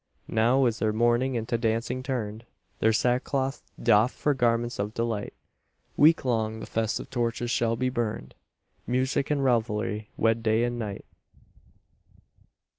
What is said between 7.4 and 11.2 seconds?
shall be burned, Music and revelry wed day with night.